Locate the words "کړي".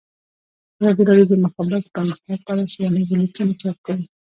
3.85-4.03